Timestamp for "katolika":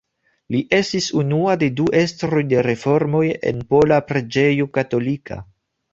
4.79-5.39